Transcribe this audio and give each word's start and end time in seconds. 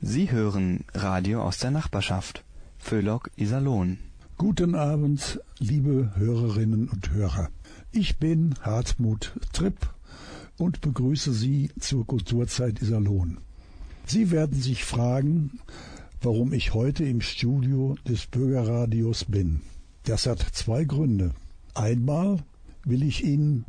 Sie 0.00 0.30
hören 0.30 0.84
Radio 0.94 1.42
aus 1.42 1.58
der 1.58 1.72
Nachbarschaft. 1.72 2.44
Föhlock 2.78 3.32
Iserlohn. 3.34 3.98
Guten 4.36 4.76
Abend, 4.76 5.40
liebe 5.58 6.12
Hörerinnen 6.14 6.88
und 6.88 7.10
Hörer. 7.10 7.48
Ich 7.90 8.18
bin 8.18 8.54
Hartmut 8.60 9.32
Tripp 9.52 9.92
und 10.56 10.80
begrüße 10.82 11.32
Sie 11.32 11.70
zur 11.80 12.06
Kulturzeit 12.06 12.80
Iserlohn. 12.80 13.38
Sie 14.06 14.30
werden 14.30 14.60
sich 14.60 14.84
fragen, 14.84 15.58
warum 16.22 16.52
ich 16.52 16.74
heute 16.74 17.02
im 17.02 17.20
Studio 17.20 17.96
des 18.06 18.26
Bürgerradios 18.26 19.24
bin. 19.24 19.62
Das 20.04 20.26
hat 20.26 20.38
zwei 20.52 20.84
Gründe. 20.84 21.32
Einmal 21.74 22.38
will 22.84 23.02
ich 23.02 23.24
Ihnen 23.24 23.64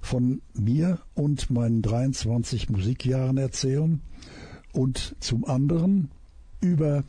von 0.00 0.40
mir 0.54 1.00
und 1.12 1.50
meinen 1.50 1.82
23 1.82 2.70
Musikjahren 2.70 3.36
erzählen 3.36 4.00
und 4.74 5.14
zum 5.20 5.44
anderen 5.44 6.10
über 6.60 7.04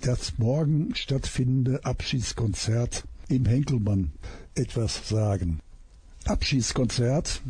das 0.00 0.38
morgen 0.38 0.94
stattfindende 0.94 1.84
Abschiedskonzert 1.84 3.04
im 3.28 3.44
Henkelmann 3.44 4.12
etwas 4.54 5.08
sagen. 5.08 5.60
Abschiedskonzert, 6.24 7.42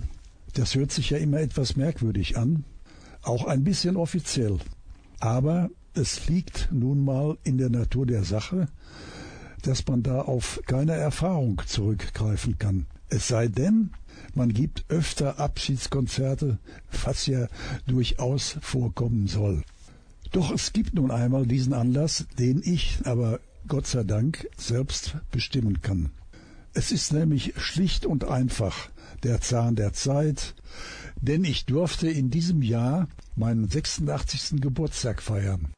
das 0.55 0.75
hört 0.75 0.91
sich 0.91 1.11
ja 1.11 1.19
immer 1.19 1.41
etwas 1.41 1.77
merkwürdig 1.77 2.37
an, 2.37 2.65
auch 3.23 3.47
ein 3.47 3.65
bisschen 3.65 3.97
offiziell. 3.97 4.59
Aber 5.21 5.71
es 5.95 6.29
liegt 6.29 6.69
nun 6.73 7.05
mal 7.05 7.37
in 7.45 7.59
der 7.59 7.71
Natur 7.71 8.07
der 8.07 8.25
Sache, 8.25 8.69
dass 9.63 9.87
man 9.87 10.03
da 10.03 10.23
auf 10.23 10.61
keine 10.67 10.93
Erfahrung 10.93 11.61
zurückgreifen 11.67 12.59
kann. 12.59 12.87
Es 13.11 13.29
sei 13.29 13.49
denn, 13.49 13.91
man 14.35 14.53
gibt 14.53 14.85
öfter 14.89 15.39
Abschiedskonzerte, 15.39 16.59
was 17.05 17.27
ja 17.27 17.49
durchaus 17.87 18.57
vorkommen 18.61 19.27
soll. 19.27 19.63
Doch 20.33 20.51
es 20.51 20.73
gibt 20.73 20.95
nun 20.95 21.11
einmal 21.11 21.47
diesen 21.47 21.73
Anlass, 21.73 22.27
den 22.39 22.63
ich 22.63 22.99
aber 23.05 23.41
Gott 23.67 23.87
sei 23.87 24.05
Dank 24.05 24.49
selbst 24.57 25.17
bestimmen 25.31 25.81
kann. 25.81 26.11
Es 26.75 26.93
ist 26.93 27.13
nämlich 27.13 27.55
schlicht 27.57 28.07
und 28.07 28.25
einfach 28.25 28.91
der 29.23 29.41
Zahn 29.41 29.75
der 29.75 29.93
Zeit, 29.93 30.55
denn 31.21 31.45
ich 31.45 31.67
durfte 31.67 32.09
in 32.09 32.31
diesem 32.31 32.63
Jahr 32.63 33.09
meinen 33.35 33.69
86. 33.69 34.61
Geburtstag 34.61 35.23
feiern, 35.23 35.73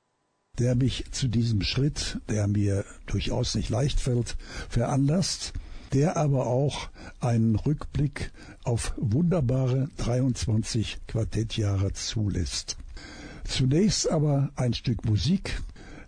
der 0.58 0.74
mich 0.74 1.06
zu 1.10 1.28
diesem 1.28 1.62
Schritt, 1.62 2.18
der 2.28 2.48
mir 2.48 2.84
durchaus 3.06 3.54
nicht 3.54 3.70
leicht 3.70 4.00
fällt, 4.00 4.36
veranlasst, 4.68 5.52
der 5.92 6.16
aber 6.16 6.46
auch 6.46 6.88
einen 7.20 7.56
Rückblick 7.56 8.32
auf 8.64 8.94
wunderbare 8.96 9.88
23 9.96 10.98
Quartettjahre 11.06 11.92
zulässt. 11.92 12.76
Zunächst 13.44 14.10
aber 14.10 14.50
ein 14.56 14.74
Stück 14.74 15.04
Musik. 15.04 15.60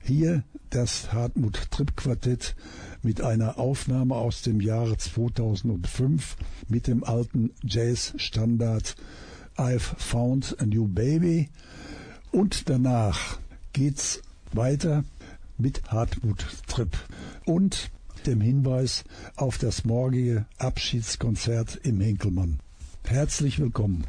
Hier 0.05 0.43
das 0.71 1.13
Hartmut 1.13 1.71
Tripp 1.71 1.97
Quartett 1.97 2.57
mit 3.03 3.21
einer 3.21 3.59
Aufnahme 3.59 4.15
aus 4.15 4.43
dem 4.43 4.61
Jahre 4.61 4.97
2005 4.97 6.37
mit 6.69 6.87
dem 6.87 7.05
alten 7.05 7.51
Jazz-Standard 7.63 8.97
I've 9.57 9.95
Found 9.99 10.57
a 10.61 10.67
New 10.67 10.89
Baby. 10.89 11.51
Und 12.31 12.69
danach 12.69 13.39
geht's 13.73 14.23
weiter 14.53 15.05
mit 15.59 15.83
Hartmut 15.89 16.47
Tripp 16.67 16.97
und 17.45 17.91
dem 18.27 18.41
Hinweis 18.41 19.05
auf 19.37 19.59
das 19.59 19.85
morgige 19.85 20.47
Abschiedskonzert 20.59 21.81
im 21.83 22.01
Henkelmann. 22.01 22.61
Herzlich 23.05 23.59
willkommen. 23.59 24.07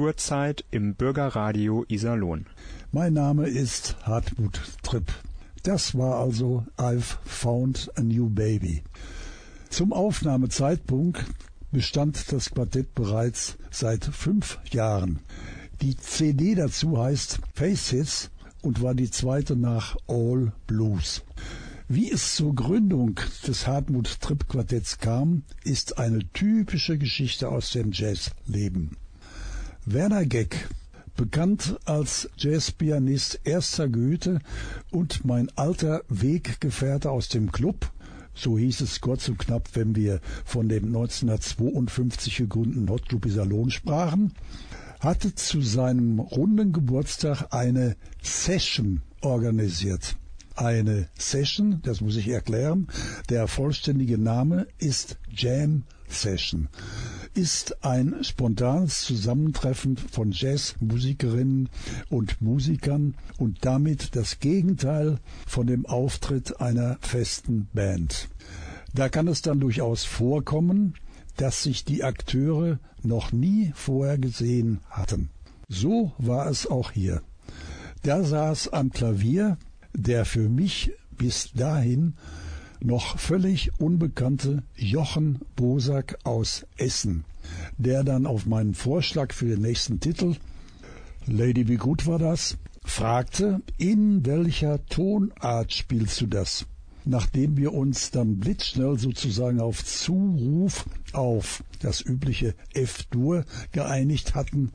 Kulturzeit 0.00 0.64
im 0.70 0.94
Bürgerradio 0.94 1.84
Iserlohn. 1.86 2.46
Mein 2.90 3.12
Name 3.12 3.46
ist 3.46 3.96
Hartmut 4.02 4.58
Tripp. 4.82 5.12
Das 5.62 5.94
war 5.94 6.18
also 6.18 6.64
I've 6.78 7.18
Found 7.26 7.92
a 7.96 8.00
New 8.00 8.30
Baby. 8.30 8.82
Zum 9.68 9.92
Aufnahmezeitpunkt 9.92 11.22
bestand 11.70 12.32
das 12.32 12.48
Quartett 12.48 12.94
bereits 12.94 13.58
seit 13.70 14.06
fünf 14.06 14.58
Jahren. 14.70 15.18
Die 15.82 15.98
CD 15.98 16.54
dazu 16.54 16.96
heißt 16.96 17.38
Faces 17.52 18.30
und 18.62 18.80
war 18.80 18.94
die 18.94 19.10
zweite 19.10 19.54
nach 19.54 19.98
All 20.08 20.54
Blues. 20.66 21.24
Wie 21.88 22.10
es 22.10 22.36
zur 22.36 22.54
Gründung 22.54 23.20
des 23.46 23.66
Hartmut 23.66 24.18
Tripp 24.22 24.48
Quartetts 24.48 24.96
kam, 24.96 25.42
ist 25.62 25.98
eine 25.98 26.20
typische 26.32 26.96
Geschichte 26.96 27.50
aus 27.50 27.72
dem 27.72 27.92
Jazzleben. 27.92 28.96
Werner 29.92 30.24
Geck, 30.24 30.68
bekannt 31.16 31.76
als 31.84 32.30
Jazzpianist 32.36 33.40
erster 33.42 33.88
Güte 33.88 34.38
und 34.92 35.24
mein 35.24 35.50
alter 35.56 36.02
Weggefährte 36.08 37.10
aus 37.10 37.28
dem 37.28 37.50
Club, 37.50 37.90
so 38.32 38.56
hieß 38.56 38.82
es 38.82 39.00
kurz 39.00 39.28
und 39.28 39.38
knapp, 39.38 39.70
wenn 39.74 39.96
wir 39.96 40.20
von 40.44 40.68
dem 40.68 40.84
1952 40.84 42.36
gegründeten 42.36 42.88
Hot 42.88 43.08
Club 43.08 43.26
Iserlohn 43.26 43.72
sprachen, 43.72 44.32
hatte 45.00 45.34
zu 45.34 45.60
seinem 45.60 46.20
runden 46.20 46.72
Geburtstag 46.72 47.52
eine 47.52 47.96
Session 48.22 49.02
organisiert. 49.22 50.14
Eine 50.54 51.08
Session, 51.18 51.80
das 51.82 52.00
muss 52.00 52.14
ich 52.14 52.28
erklären, 52.28 52.86
der 53.28 53.48
vollständige 53.48 54.18
Name 54.18 54.68
ist 54.78 55.18
Jam 55.30 55.82
Session, 56.06 56.68
ist 57.34 57.84
ein 57.84 58.22
spontanes 58.22 59.02
Zusammentreffen 59.02 59.96
von 59.96 60.32
Jazzmusikerinnen 60.32 61.68
und 62.08 62.40
Musikern 62.40 63.14
und 63.38 63.64
damit 63.64 64.16
das 64.16 64.40
Gegenteil 64.40 65.18
von 65.46 65.66
dem 65.66 65.86
Auftritt 65.86 66.60
einer 66.60 66.98
festen 67.00 67.68
Band. 67.72 68.28
Da 68.94 69.08
kann 69.08 69.28
es 69.28 69.42
dann 69.42 69.60
durchaus 69.60 70.04
vorkommen, 70.04 70.94
dass 71.36 71.62
sich 71.62 71.84
die 71.84 72.04
Akteure 72.04 72.78
noch 73.02 73.32
nie 73.32 73.72
vorher 73.74 74.18
gesehen 74.18 74.80
hatten. 74.90 75.30
So 75.68 76.12
war 76.18 76.48
es 76.48 76.66
auch 76.66 76.90
hier. 76.90 77.22
Da 78.02 78.24
saß 78.24 78.68
am 78.68 78.90
Klavier 78.90 79.56
der 79.92 80.24
für 80.24 80.48
mich 80.48 80.92
bis 81.16 81.52
dahin 81.52 82.14
noch 82.82 83.18
völlig 83.18 83.70
unbekannte 83.78 84.62
Jochen 84.76 85.40
Bosak 85.56 86.18
aus 86.24 86.66
Essen, 86.76 87.24
der 87.78 88.04
dann 88.04 88.26
auf 88.26 88.46
meinen 88.46 88.74
Vorschlag 88.74 89.32
für 89.32 89.46
den 89.46 89.62
nächsten 89.62 90.00
Titel 90.00 90.36
Lady, 91.26 91.68
wie 91.68 91.76
gut 91.76 92.06
war 92.06 92.18
das? 92.18 92.56
fragte, 92.82 93.60
in 93.76 94.24
welcher 94.24 94.84
Tonart 94.86 95.72
spielst 95.72 96.20
du 96.20 96.26
das? 96.26 96.66
nachdem 97.04 97.56
wir 97.56 97.72
uns 97.72 98.10
dann 98.10 98.38
blitzschnell 98.38 98.98
sozusagen 98.98 99.60
auf 99.60 99.84
Zuruf 99.84 100.86
auf 101.12 101.64
das 101.80 102.04
übliche 102.04 102.54
F-Dur 102.74 103.44
geeinigt 103.72 104.34
hatten, 104.34 104.72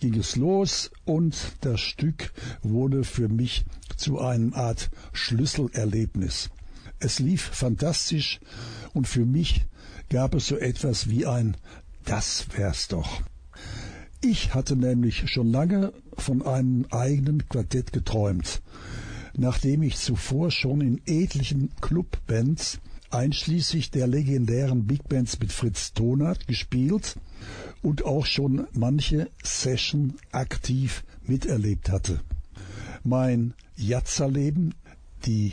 ging 0.00 0.14
es 0.14 0.36
los 0.36 0.90
und 1.04 1.36
das 1.60 1.80
Stück 1.80 2.32
wurde 2.62 3.04
für 3.04 3.28
mich 3.28 3.64
zu 3.96 4.18
einem 4.18 4.54
Art 4.54 4.90
Schlüsselerlebnis. 5.12 6.50
Es 7.00 7.18
lief 7.18 7.42
fantastisch 7.42 8.40
und 8.94 9.06
für 9.06 9.24
mich 9.24 9.66
gab 10.10 10.34
es 10.34 10.46
so 10.46 10.56
etwas 10.56 11.08
wie 11.08 11.26
ein 11.26 11.56
Das 12.04 12.46
wär's 12.56 12.88
doch. 12.88 13.22
Ich 14.20 14.54
hatte 14.54 14.74
nämlich 14.74 15.30
schon 15.30 15.52
lange 15.52 15.92
von 16.16 16.42
einem 16.42 16.86
eigenen 16.90 17.48
Quartett 17.48 17.92
geträumt 17.92 18.62
nachdem 19.38 19.82
ich 19.82 19.96
zuvor 19.96 20.50
schon 20.50 20.80
in 20.80 21.00
etlichen 21.06 21.70
Clubbands, 21.80 22.80
einschließlich 23.10 23.90
der 23.90 24.06
legendären 24.06 24.86
Big 24.86 25.08
Bands 25.08 25.38
mit 25.38 25.52
Fritz 25.52 25.92
Tonert, 25.92 26.46
gespielt 26.46 27.16
und 27.80 28.04
auch 28.04 28.26
schon 28.26 28.66
manche 28.72 29.30
Session 29.42 30.14
aktiv 30.32 31.04
miterlebt 31.22 31.88
hatte. 31.88 32.20
Mein 33.04 33.54
Jatzerleben, 33.76 34.74
die 35.24 35.52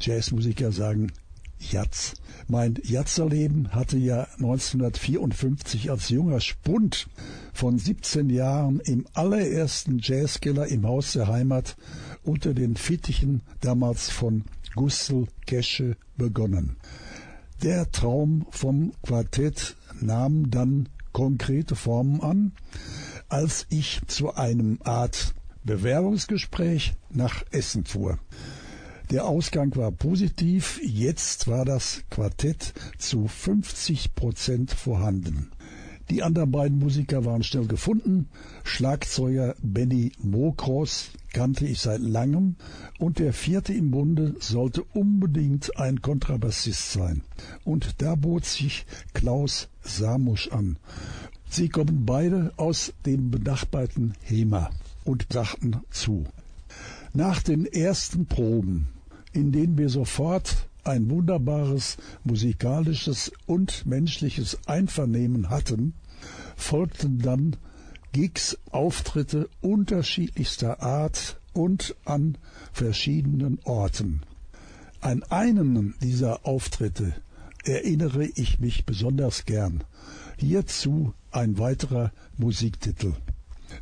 Jazzmusiker 0.00 0.72
sagen 0.72 1.12
Jatz. 1.58 2.14
Mein 2.48 2.78
Jatzerleben 2.82 3.74
hatte 3.74 3.96
ja 3.96 4.24
1954 4.34 5.90
als 5.90 6.08
junger 6.10 6.40
Spund 6.40 7.08
von 7.52 7.78
17 7.78 8.30
Jahren 8.30 8.80
im 8.80 9.06
allerersten 9.14 9.98
Jazzkeller 10.00 10.66
im 10.66 10.86
Haus 10.86 11.12
der 11.12 11.28
Heimat 11.28 11.76
unter 12.22 12.54
den 12.54 12.76
Fittichen 12.76 13.42
damals 13.60 14.10
von 14.10 14.44
Gustl 14.74 15.26
Kesche 15.46 15.96
begonnen. 16.16 16.76
Der 17.62 17.90
Traum 17.90 18.46
vom 18.50 18.92
Quartett 19.02 19.76
nahm 20.00 20.50
dann 20.50 20.88
konkrete 21.12 21.74
Formen 21.74 22.20
an, 22.20 22.52
als 23.28 23.66
ich 23.70 24.02
zu 24.06 24.34
einem 24.34 24.78
Art 24.84 25.34
Bewerbungsgespräch 25.64 26.94
nach 27.10 27.42
Essen 27.50 27.86
fuhr. 27.86 28.18
Der 29.10 29.24
Ausgang 29.24 29.76
war 29.76 29.92
positiv, 29.92 30.80
jetzt 30.82 31.46
war 31.46 31.64
das 31.64 32.02
Quartett 32.10 32.74
zu 32.98 33.28
50 33.28 34.16
Prozent 34.16 34.72
vorhanden. 34.72 35.52
Die 36.10 36.24
anderen 36.24 36.50
beiden 36.50 36.78
Musiker 36.80 37.24
waren 37.24 37.44
schnell 37.44 37.66
gefunden. 37.66 38.28
Schlagzeuger 38.64 39.54
Benny 39.62 40.10
Mokros 40.18 41.10
kannte 41.32 41.66
ich 41.66 41.80
seit 41.80 42.00
langem 42.00 42.56
und 42.98 43.20
der 43.20 43.32
vierte 43.32 43.72
im 43.72 43.92
Bunde 43.92 44.34
sollte 44.40 44.82
unbedingt 44.82 45.78
ein 45.78 46.02
Kontrabassist 46.02 46.90
sein. 46.90 47.22
Und 47.64 48.02
da 48.02 48.16
bot 48.16 48.44
sich 48.44 48.86
Klaus 49.14 49.68
Samusch 49.82 50.48
an. 50.48 50.78
Sie 51.48 51.68
kommen 51.68 52.06
beide 52.06 52.52
aus 52.56 52.92
dem 53.04 53.30
benachbarten 53.30 54.14
Hema 54.22 54.70
und 55.04 55.28
brachten 55.28 55.76
zu. 55.90 56.24
Nach 57.14 57.40
den 57.42 57.66
ersten 57.66 58.26
Proben, 58.26 58.88
in 59.36 59.52
denen 59.52 59.78
wir 59.78 59.88
sofort 59.88 60.68
ein 60.82 61.10
wunderbares 61.10 61.98
musikalisches 62.24 63.32
und 63.46 63.86
menschliches 63.86 64.58
Einvernehmen 64.66 65.50
hatten, 65.50 65.94
folgten 66.56 67.18
dann 67.18 67.56
Gigs, 68.12 68.56
Auftritte 68.70 69.48
unterschiedlichster 69.60 70.82
Art 70.82 71.38
und 71.52 71.94
an 72.04 72.38
verschiedenen 72.72 73.58
Orten. 73.64 74.22
An 75.00 75.22
einen 75.24 75.94
dieser 76.00 76.46
Auftritte 76.46 77.12
erinnere 77.64 78.24
ich 78.24 78.60
mich 78.60 78.86
besonders 78.86 79.44
gern. 79.44 79.84
Hierzu 80.38 81.12
ein 81.30 81.58
weiterer 81.58 82.12
Musiktitel. 82.38 83.12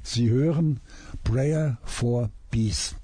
Sie 0.02 0.30
hören 0.30 0.80
Prayer 1.22 1.78
for 1.84 2.30
Peace. 2.50 2.96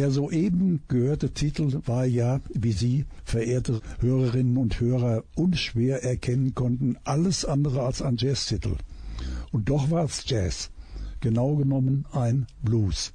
Der 0.00 0.10
soeben 0.10 0.80
gehörte 0.88 1.28
Titel 1.28 1.82
war 1.84 2.06
ja, 2.06 2.40
wie 2.54 2.72
Sie, 2.72 3.04
verehrte 3.22 3.82
Hörerinnen 3.98 4.56
und 4.56 4.80
Hörer, 4.80 5.24
unschwer 5.34 6.02
erkennen 6.02 6.54
konnten, 6.54 6.96
alles 7.04 7.44
andere 7.44 7.82
als 7.82 8.00
ein 8.00 8.16
Jazztitel. 8.16 8.76
Und 9.52 9.68
doch 9.68 9.90
war 9.90 10.06
es 10.06 10.24
Jazz, 10.26 10.70
genau 11.20 11.54
genommen 11.56 12.06
ein 12.12 12.46
Blues. 12.62 13.12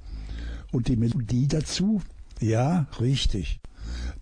Und 0.70 0.86
die 0.86 0.94
Melodie 0.94 1.48
dazu? 1.48 2.02
Ja, 2.40 2.86
richtig. 3.00 3.58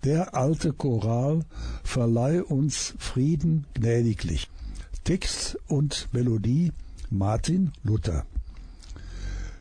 Der 0.02 0.35
alte 0.35 0.73
Choral 0.73 1.44
verleih 1.83 2.42
uns 2.42 2.94
Frieden 2.97 3.66
gnädiglich. 3.75 4.49
Text 5.04 5.59
und 5.68 6.09
Melodie 6.12 6.73
Martin 7.11 7.73
Luther. 7.83 8.25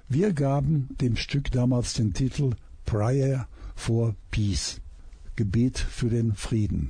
Wir 0.07 0.31
gaben 0.31 0.87
dem 1.01 1.17
Stück 1.17 1.51
damals 1.51 1.95
den 1.95 2.13
Titel 2.13 2.51
Prayer 2.85 3.47
for 3.75 4.15
Peace, 4.31 4.81
Gebet 5.35 5.77
für 5.77 6.09
den 6.09 6.33
Frieden. 6.33 6.89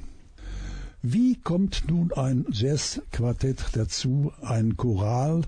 Wie 1.05 1.35
kommt 1.35 1.83
nun 1.89 2.13
ein 2.13 2.45
Jazzquartett 2.49 3.65
dazu, 3.73 4.31
ein 4.41 4.77
Choral 4.77 5.41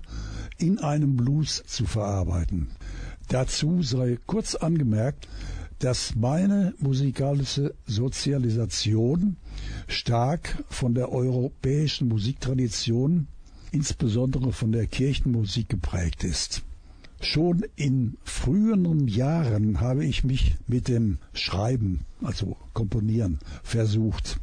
in 0.58 0.78
einem 0.80 1.16
Blues 1.16 1.62
zu 1.66 1.86
verarbeiten? 1.86 2.68
Dazu 3.28 3.82
sei 3.82 4.18
kurz 4.26 4.54
angemerkt, 4.54 5.26
dass 5.78 6.14
meine 6.14 6.74
musikalische 6.78 7.74
Sozialisation 7.86 9.38
stark 9.88 10.62
von 10.68 10.94
der 10.94 11.10
europäischen 11.10 12.08
Musiktradition, 12.08 13.26
insbesondere 13.72 14.52
von 14.52 14.72
der 14.72 14.86
Kirchenmusik 14.86 15.70
geprägt 15.70 16.22
ist. 16.22 16.65
Schon 17.20 17.64
in 17.76 18.18
früheren 18.24 19.08
Jahren 19.08 19.80
habe 19.80 20.04
ich 20.04 20.22
mich 20.22 20.56
mit 20.66 20.88
dem 20.88 21.18
Schreiben, 21.32 22.04
also 22.22 22.56
Komponieren, 22.74 23.38
versucht. 23.62 24.38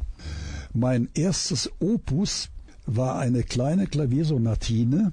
Mein 0.72 1.08
erstes 1.14 1.70
Opus 1.78 2.50
war 2.84 3.18
eine 3.18 3.44
kleine 3.44 3.86
Klaviersonatine, 3.86 5.12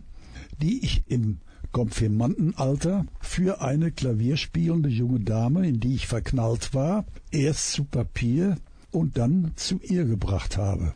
die 0.62 0.84
ich 0.84 1.04
im 1.08 1.38
Konfirmandenalter 1.72 3.06
für 3.20 3.62
eine 3.62 3.92
klavierspielende 3.92 4.90
junge 4.90 5.22
Dame, 5.22 5.68
in 5.68 5.80
die 5.80 5.96
ich 5.96 6.08
verknallt 6.08 6.74
war, 6.74 7.06
erst 7.32 7.72
zu 7.72 7.86
Papier 7.86 8.58
und 8.92 9.18
dann 9.18 9.52
zu 9.56 9.80
ihr 9.82 10.06
gebracht 10.06 10.58
habe. 10.58 10.94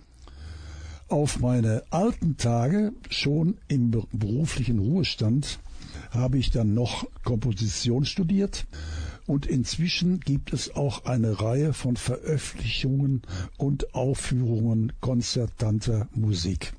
Auf 1.07 1.39
meine 1.39 1.83
alten 1.91 2.35
Tage, 2.35 2.91
schon 3.09 3.57
im 3.67 3.91
beruflichen 4.11 4.79
Ruhestand, 4.79 5.59
habe 6.15 6.37
ich 6.37 6.51
dann 6.51 6.73
noch 6.73 7.07
Komposition 7.23 8.05
studiert 8.05 8.65
und 9.27 9.45
inzwischen 9.45 10.19
gibt 10.19 10.53
es 10.53 10.75
auch 10.75 11.05
eine 11.05 11.41
Reihe 11.41 11.73
von 11.73 11.97
Veröffentlichungen 11.97 13.21
und 13.57 13.93
Aufführungen 13.95 14.93
konzertanter 15.01 16.07
Musik. 16.13 16.73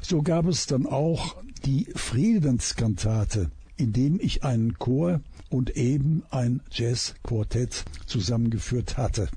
So 0.00 0.22
gab 0.22 0.46
es 0.46 0.66
dann 0.66 0.86
auch 0.86 1.36
die 1.64 1.86
Friedenskantate, 1.94 3.50
in 3.76 3.92
dem 3.92 4.18
ich 4.20 4.44
einen 4.44 4.78
Chor 4.78 5.20
und 5.48 5.76
eben 5.76 6.22
ein 6.30 6.60
Jazzquartett 6.70 7.84
zusammengeführt 8.06 8.96
hatte. 8.96 9.28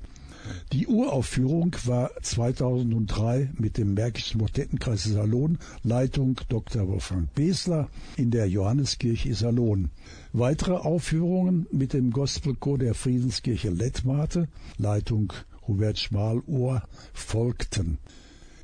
Die 0.72 0.86
Uraufführung 0.86 1.74
war 1.84 2.10
2003 2.22 3.50
mit 3.58 3.78
dem 3.78 3.94
Märkischen 3.94 4.40
Motettenkreis 4.40 5.06
Iserlohn, 5.06 5.58
Leitung 5.82 6.40
Dr. 6.48 6.88
Wolfgang 6.88 7.32
Besler 7.34 7.88
in 8.16 8.30
der 8.30 8.48
Johanneskirche 8.48 9.30
Iserlohn. 9.30 9.90
Weitere 10.32 10.74
Aufführungen 10.74 11.66
mit 11.72 11.92
dem 11.92 12.10
Gospelchor 12.10 12.78
der 12.78 12.94
Friedenskirche 12.94 13.70
Lettmate, 13.70 14.48
Leitung 14.76 15.32
Hubert 15.66 15.98
Schmalohr, 15.98 16.82
folgten. 17.12 17.98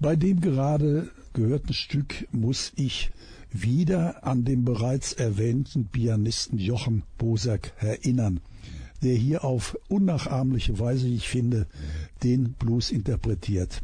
Bei 0.01 0.17
dem 0.17 0.41
gerade 0.41 1.11
gehörten 1.33 1.73
Stück 1.73 2.29
muss 2.33 2.73
ich 2.77 3.11
wieder 3.51 4.25
an 4.27 4.45
den 4.45 4.65
bereits 4.65 5.13
erwähnten 5.13 5.87
Pianisten 5.87 6.59
Jochen 6.59 7.05
Bosack 7.19 7.73
erinnern 7.79 8.41
der 9.03 9.15
hier 9.15 9.45
auf 9.45 9.79
unnachahmliche 9.89 10.79
Weise, 10.79 11.09
ich 11.09 11.29
finde, 11.29 11.67
den 12.23 12.53
Blues 12.55 12.91
interpretiert. 12.91 13.83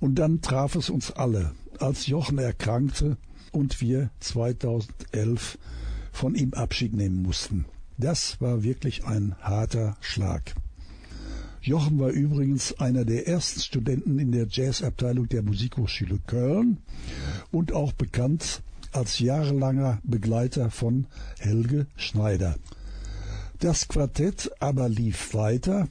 Und 0.00 0.16
dann 0.16 0.40
traf 0.40 0.76
es 0.76 0.90
uns 0.90 1.10
alle, 1.10 1.52
als 1.78 2.06
Jochen 2.06 2.38
erkrankte 2.38 3.16
und 3.52 3.80
wir 3.80 4.10
2011 4.20 5.58
von 6.12 6.34
ihm 6.34 6.54
Abschied 6.54 6.94
nehmen 6.94 7.22
mussten. 7.22 7.64
Das 7.98 8.40
war 8.40 8.62
wirklich 8.62 9.04
ein 9.04 9.34
harter 9.40 9.96
Schlag. 10.00 10.54
Jochen 11.62 11.98
war 11.98 12.08
übrigens 12.08 12.72
einer 12.80 13.04
der 13.04 13.28
ersten 13.28 13.60
Studenten 13.60 14.18
in 14.18 14.32
der 14.32 14.46
Jazzabteilung 14.48 15.28
der 15.28 15.42
Musikhochschule 15.42 16.18
Köln 16.26 16.78
und 17.50 17.72
auch 17.72 17.92
bekannt 17.92 18.62
als 18.92 19.18
jahrelanger 19.18 20.00
Begleiter 20.02 20.70
von 20.70 21.06
Helge 21.38 21.86
Schneider. 21.96 22.56
Das 23.60 23.88
Quartett 23.88 24.50
aber 24.60 24.88
lief 24.88 25.34
weiter, 25.34 25.86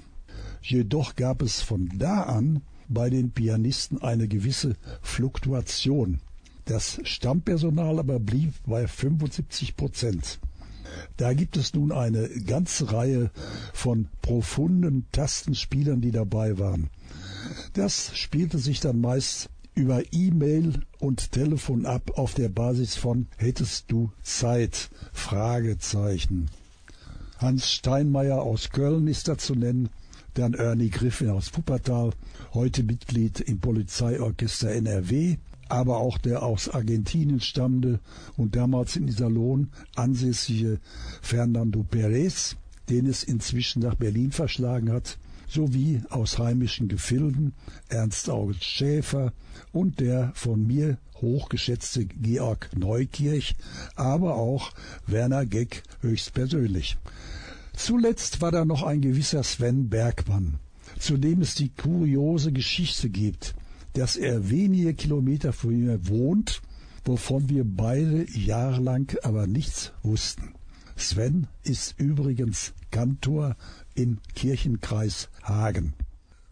jedoch 0.63 1.15
gab 1.15 1.43
es 1.43 1.61
von 1.61 1.87
da 1.99 2.23
an 2.23 2.63
bei 2.87 3.11
den 3.11 3.29
Pianisten 3.29 4.01
eine 4.01 4.27
gewisse 4.27 4.75
Fluktuation. 5.03 6.19
Das 6.65 6.99
Stammpersonal 7.03 7.99
aber 7.99 8.19
blieb 8.19 8.55
bei 8.65 8.87
75 8.87 9.75
Prozent. 9.77 10.39
Da 11.17 11.33
gibt 11.33 11.57
es 11.57 11.75
nun 11.75 11.91
eine 11.91 12.27
ganze 12.27 12.91
Reihe 12.91 13.29
von 13.71 14.07
profunden 14.23 15.05
Tastenspielern, 15.11 16.01
die 16.01 16.11
dabei 16.11 16.57
waren. 16.57 16.89
Das 17.73 18.17
spielte 18.17 18.57
sich 18.57 18.79
dann 18.79 18.99
meist 18.99 19.51
über 19.75 20.01
E-Mail 20.11 20.81
und 20.97 21.31
Telefon 21.31 21.85
ab 21.85 22.17
auf 22.17 22.33
der 22.33 22.49
Basis 22.49 22.95
von 22.95 23.27
Hättest 23.37 23.91
du 23.91 24.11
Zeit? 24.23 24.89
Fragezeichen. 25.13 26.49
Hans 27.39 27.71
Steinmeier 27.71 28.41
aus 28.41 28.69
Köln 28.69 29.07
ist 29.07 29.29
da 29.29 29.37
zu 29.37 29.55
nennen, 29.55 29.87
dann 30.33 30.55
Ernie 30.55 30.89
Griffin 30.89 31.29
aus 31.29 31.55
Wuppertal, 31.55 32.11
heute 32.53 32.83
Mitglied 32.83 33.39
im 33.39 33.61
Polizeiorchester 33.61 34.71
NRW, 34.71 35.37
aber 35.69 35.99
auch 35.99 36.17
der 36.17 36.43
aus 36.43 36.67
Argentinien 36.67 37.39
stammende 37.39 38.01
und 38.35 38.57
damals 38.57 38.97
in 38.97 39.07
Iserlohn 39.07 39.69
ansässige 39.95 40.79
Fernando 41.21 41.83
Perez, 41.83 42.57
den 42.89 43.05
es 43.05 43.23
inzwischen 43.23 43.83
nach 43.83 43.95
Berlin 43.95 44.33
verschlagen 44.33 44.91
hat, 44.91 45.17
sowie 45.47 46.01
aus 46.09 46.39
heimischen 46.39 46.89
Gefilden 46.89 47.53
Ernst 47.87 48.29
August 48.29 48.65
Schäfer 48.65 49.31
und 49.71 50.01
der 50.01 50.33
von 50.35 50.67
mir 50.67 50.97
hochgeschätzte 51.21 52.05
Georg 52.05 52.69
Neukirch, 52.75 53.55
aber 53.95 54.35
auch 54.35 54.71
Werner 55.07 55.45
Geck 55.45 55.83
höchstpersönlich. 56.01 56.97
Zuletzt 57.81 58.41
war 58.41 58.51
da 58.51 58.65
noch 58.65 58.83
ein 58.83 58.99
gewisser 58.99 59.41
Sven 59.41 59.87
Bergmann, 59.89 60.59
zu 60.99 61.15
dem 61.15 61.39
es 61.39 61.55
die 61.55 61.69
kuriose 61.69 62.51
Geschichte 62.51 63.09
gibt, 63.09 63.55
dass 63.93 64.17
er 64.17 64.49
wenige 64.49 64.93
Kilometer 64.93 65.53
von 65.53 65.79
mir 65.79 66.07
wohnt, 66.09 66.61
wovon 67.05 67.47
wir 67.47 67.63
beide 67.63 68.29
jahrelang 68.37 69.09
aber 69.23 69.47
nichts 69.47 69.93
wussten. 70.03 70.51
Sven 70.97 71.47
ist 71.63 71.97
übrigens 71.97 72.73
Kantor 72.91 73.55
im 73.95 74.17
Kirchenkreis 74.35 75.29
Hagen. 75.41 75.93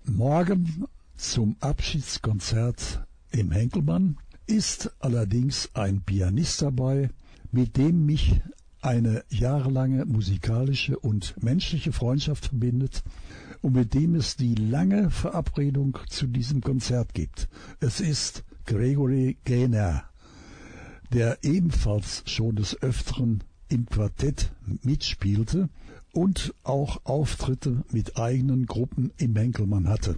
Morgen 0.06 0.86
zum 1.18 1.58
Abschiedskonzert 1.60 3.06
im 3.32 3.52
Henkelmann 3.52 4.18
ist 4.46 4.94
allerdings 5.00 5.70
ein 5.74 6.02
Pianist 6.02 6.62
dabei, 6.62 7.10
mit 7.52 7.76
dem 7.76 8.06
mich 8.06 8.40
eine 8.82 9.24
jahrelange 9.30 10.06
musikalische 10.06 10.98
und 11.00 11.42
menschliche 11.42 11.92
Freundschaft 11.92 12.48
verbindet 12.48 13.04
und 13.62 13.74
mit 13.74 13.94
dem 13.94 14.16
es 14.16 14.36
die 14.36 14.56
lange 14.56 15.10
Verabredung 15.10 15.98
zu 16.10 16.28
diesem 16.28 16.62
Konzert 16.62 17.14
gibt. 17.14 17.50
Es 17.80 18.00
ist 18.00 18.44
Gregory 18.66 19.38
Gaynor, 19.44 20.04
der 21.14 21.40
ebenfalls 21.44 22.24
schon 22.26 22.56
des 22.56 22.82
Öfteren 22.82 23.44
im 23.70 23.86
Quartett 23.86 24.52
mitspielte 24.84 25.70
und 26.14 26.54
auch 26.64 27.02
Auftritte 27.06 27.84
mit 27.92 28.18
eigenen 28.18 28.66
Gruppen 28.66 29.12
im 29.18 29.36
Henkelmann 29.36 29.88
hatte. 29.88 30.16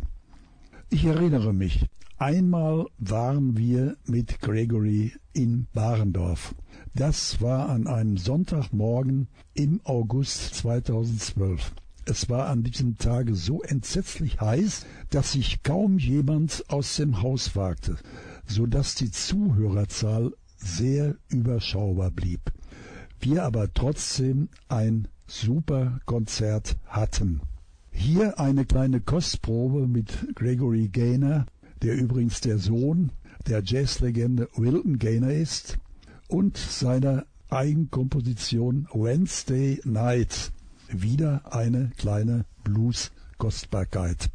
Ich 0.89 1.05
erinnere 1.05 1.53
mich, 1.53 1.85
einmal 2.19 2.85
waren 2.97 3.57
wir 3.57 3.97
mit 4.05 4.39
Gregory 4.41 5.13
in 5.33 5.67
Barendorf. 5.73 6.53
Das 6.93 7.41
war 7.41 7.69
an 7.69 7.87
einem 7.87 8.17
Sonntagmorgen 8.17 9.27
im 9.53 9.81
August 9.85 10.55
2012. 10.55 11.73
Es 12.05 12.29
war 12.29 12.47
an 12.47 12.63
diesem 12.63 12.97
Tage 12.97 13.35
so 13.35 13.61
entsetzlich 13.61 14.41
heiß, 14.41 14.85
dass 15.09 15.33
sich 15.33 15.63
kaum 15.63 15.97
jemand 15.97 16.65
aus 16.67 16.95
dem 16.95 17.21
Haus 17.21 17.55
wagte, 17.55 17.97
so 18.45 18.65
dass 18.65 18.95
die 18.95 19.11
Zuhörerzahl 19.11 20.33
sehr 20.57 21.15
überschaubar 21.29 22.11
blieb. 22.11 22.51
Wir 23.19 23.43
aber 23.43 23.73
trotzdem 23.73 24.49
ein 24.67 25.07
super 25.27 25.99
Konzert 26.05 26.77
hatten. 26.87 27.41
Hier 27.91 28.39
eine 28.39 28.65
kleine 28.65 29.01
Kostprobe 29.01 29.87
mit 29.87 30.35
Gregory 30.35 30.87
Gaynor, 30.87 31.45
der 31.81 31.95
übrigens 31.95 32.41
der 32.41 32.57
Sohn 32.57 33.11
der 33.47 33.63
Jazzlegende 33.63 34.49
Wilton 34.55 34.99
Gaynor 34.99 35.31
ist, 35.31 35.77
und 36.27 36.57
seiner 36.57 37.25
Eigenkomposition 37.49 38.87
Wednesday 38.93 39.81
Night. 39.83 40.51
Wieder 40.89 41.53
eine 41.53 41.91
kleine 41.97 42.45
Blues-Kostbarkeit. 42.63 44.29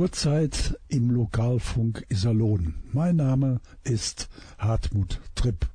Kulturzeit 0.00 0.80
im 0.88 1.10
Lokalfunk 1.10 2.06
Iserlohn. 2.08 2.72
Mein 2.90 3.16
Name 3.16 3.60
ist 3.84 4.30
Hartmut 4.56 5.20
Tripp. 5.34 5.68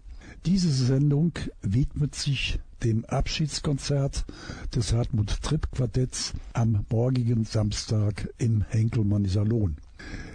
Diese 0.47 0.71
Sendung 0.71 1.33
widmet 1.61 2.15
sich 2.15 2.57
dem 2.83 3.05
Abschiedskonzert 3.05 4.25
des 4.73 4.93
Hartmut 4.93 5.43
Tripp 5.43 5.71
Quartetts 5.71 6.33
am 6.53 6.87
morgigen 6.89 7.45
Samstag 7.45 8.27
im 8.39 8.63
Henkelmann 8.67 9.25
Iserlohn. 9.25 9.75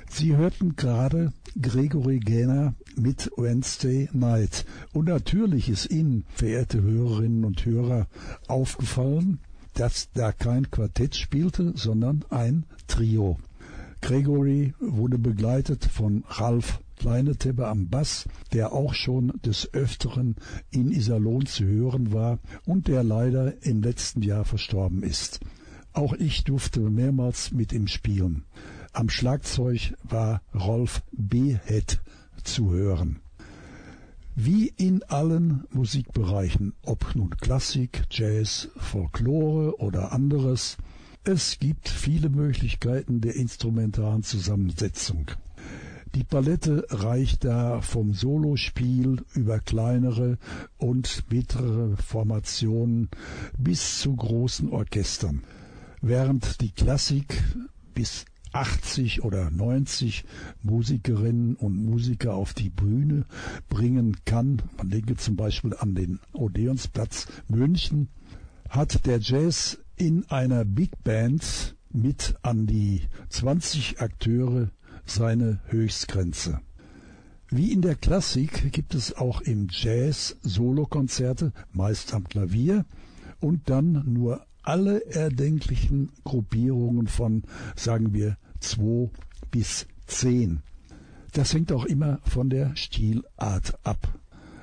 Sie 0.09 0.37
hörten 0.37 0.77
gerade 0.77 1.33
Gregory 1.61 2.21
Gainer 2.21 2.75
mit 2.95 3.33
Wednesday 3.37 4.09
Night. 4.13 4.67
Und 4.93 5.09
natürlich 5.09 5.69
ist 5.69 5.91
Ihnen, 5.91 6.25
verehrte 6.33 6.81
Hörerinnen 6.81 7.45
und 7.45 7.65
Hörer, 7.67 8.07
aufgefallen, 8.47 9.41
dass 9.75 10.13
da 10.13 10.31
kein 10.31 10.71
Quartett 10.71 11.17
spielte, 11.17 11.73
sondern 11.75 12.25
ein 12.31 12.67
Trio. 12.87 13.37
Gregory 14.01 14.75
wurde 14.81 15.19
begleitet 15.19 15.85
von 15.85 16.25
Ralf 16.29 16.81
Kleineteppe 16.97 17.67
am 17.67 17.89
Bass, 17.89 18.29
der 18.53 18.73
auch 18.73 18.93
schon 18.95 19.33
des 19.45 19.73
Öfteren 19.73 20.37
in 20.71 20.91
Iserlohn 20.91 21.47
zu 21.47 21.65
hören 21.65 22.13
war 22.13 22.39
und 22.67 22.89
der 22.89 23.03
leider 23.03 23.65
im 23.65 23.83
letzten 23.83 24.23
Jahr 24.23 24.45
verstorben 24.45 25.03
ist. 25.03 25.41
Auch 25.93 26.13
ich 26.13 26.45
durfte 26.45 26.81
mehrmals 26.81 27.53
mit 27.53 27.73
ihm 27.73 27.87
spielen. 27.87 28.45
Am 28.93 29.09
Schlagzeug 29.09 29.95
war 30.03 30.43
Rolf 30.55 31.03
Behet 31.13 32.01
zu 32.45 32.71
hören. 32.71 33.21
Wie 34.37 34.69
in 34.69 35.03
allen 35.05 35.65
Musikbereichen, 35.71 36.75
ob 36.83 37.15
nun 37.15 37.31
Klassik, 37.31 38.05
Jazz, 38.11 38.69
Folklore 38.77 39.79
oder 39.81 40.13
anderes, 40.13 40.77
es 41.25 41.59
gibt 41.59 41.89
viele 41.89 42.31
Möglichkeiten 42.31 43.21
der 43.21 43.37
instrumentalen 43.37 44.23
Zusammensetzung. 44.23 45.31
Die 46.15 46.25
Palette 46.25 46.87
reicht 46.89 47.45
da 47.45 47.83
vom 47.83 48.15
Solospiel 48.15 49.23
über 49.35 49.61
kleinere 49.61 50.39
und 50.79 51.31
mittlere 51.31 51.97
Formationen 51.99 53.09
bis 53.59 54.01
zu 54.01 54.17
großen 54.17 54.71
Orchestern. 54.71 55.45
Während 56.01 56.61
die 56.63 56.73
Klassik 56.73 57.45
bis 57.95 58.25
80 58.53 59.23
oder 59.23 59.51
90 59.51 60.25
Musikerinnen 60.63 61.55
und 61.55 61.77
Musiker 61.77 62.35
auf 62.35 62.55
die 62.55 62.71
Bühne 62.71 63.27
bringen 63.69 64.17
kann, 64.25 64.63
man 64.79 64.91
denke 64.91 65.17
zum 65.17 65.37
Beispiel 65.37 65.77
an 65.79 65.95
den 65.95 66.19
Odeonsplatz 66.33 67.29
München, 67.47 68.09
hat 68.69 69.07
der 69.07 69.21
Jazz 69.21 69.79
in 70.01 70.25
einer 70.31 70.65
Big 70.65 71.05
Band 71.05 71.77
mit 71.93 72.35
an 72.41 72.67
die 72.67 73.03
20 73.29 74.01
Akteure 74.01 74.71
seine 75.05 75.61
Höchstgrenze. 75.67 76.63
Wie 77.51 77.71
in 77.71 77.83
der 77.83 77.97
Klassik 77.97 78.73
gibt 78.73 78.95
es 78.95 79.15
auch 79.15 79.43
im 79.43 79.69
Jazz 79.71 80.39
Solokonzerte, 80.41 81.53
meist 81.75 82.15
am 82.15 82.27
Klavier, 82.27 82.87
und 83.41 83.69
dann 83.69 84.11
nur 84.11 84.47
alle 84.63 85.05
erdenklichen 85.05 86.11
Gruppierungen 86.25 87.07
von, 87.07 87.43
sagen 87.77 88.15
wir, 88.15 88.39
zwei 88.59 89.11
bis 89.51 89.87
zehn. 90.07 90.63
Das 91.33 91.53
hängt 91.53 91.73
auch 91.73 91.85
immer 91.85 92.21
von 92.25 92.49
der 92.49 92.75
Stilart 92.75 93.79
ab. 93.85 94.19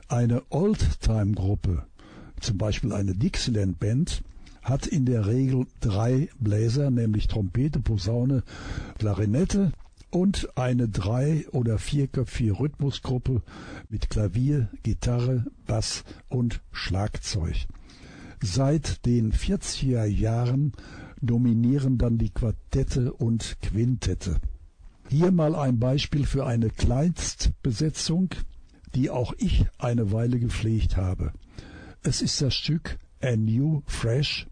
Eine 0.08 0.42
Oldtime-Gruppe, 0.50 1.86
zum 2.40 2.58
Beispiel 2.58 2.92
eine 2.92 3.14
Dixieland 3.14 3.80
Band, 3.80 4.24
hat 4.68 4.86
in 4.86 5.06
der 5.06 5.28
Regel 5.28 5.66
drei 5.80 6.30
Bläser, 6.40 6.92
nämlich 6.92 7.28
Trompete, 7.28 7.80
Posaune, 7.80 8.44
Klarinette 9.00 9.72
und 10.10 10.58
eine 10.58 10.90
drei- 10.90 11.48
oder 11.52 11.80
vierköpfige 11.80 12.60
Rhythmusgruppe 12.60 13.42
mit 13.90 14.10
Klavier, 14.10 14.70
Gitarre, 14.84 15.46
Bass 15.66 16.04
und 16.28 16.62
Schlagzeug. 16.72 17.68
Seit 18.42 19.06
den 19.06 19.32
40er 19.32 20.06
Jahren 20.06 20.74
dominieren 21.22 21.98
dann 21.98 22.18
die 22.18 22.30
Quartette 22.30 23.14
und 23.14 23.58
Quintette. 23.62 24.38
Hier 25.10 25.32
mal 25.32 25.56
ein 25.56 25.80
Beispiel 25.80 26.26
für 26.26 26.46
eine 26.46 26.70
Kleinstbesetzung, 26.70 28.30
die 28.96 29.10
auch 29.10 29.34
ich 29.38 29.66
eine 29.78 30.12
Weile 30.12 30.40
gepflegt 30.40 30.98
habe. 30.98 31.32
Es 32.04 32.22
ist 32.22 32.42
das 32.42 32.54
Stück 32.54 32.98
A 33.22 33.36
New 33.36 33.82
Fresh 33.88 34.48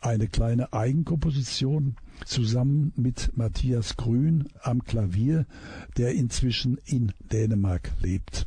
eine 0.00 0.28
kleine 0.28 0.72
Eigenkomposition 0.72 1.96
zusammen 2.24 2.92
mit 2.96 3.36
Matthias 3.36 3.96
Grün 3.96 4.48
am 4.62 4.84
Klavier, 4.84 5.46
der 5.96 6.14
inzwischen 6.14 6.78
in 6.84 7.12
Dänemark 7.32 7.92
lebt. 8.00 8.46